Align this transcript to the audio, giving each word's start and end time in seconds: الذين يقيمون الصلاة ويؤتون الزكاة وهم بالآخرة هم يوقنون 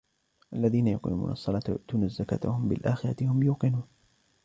الذين 0.53 0.87
يقيمون 0.87 1.31
الصلاة 1.31 1.61
ويؤتون 1.69 2.03
الزكاة 2.03 2.39
وهم 2.49 2.67
بالآخرة 2.67 3.15
هم 3.25 3.43
يوقنون 3.43 3.87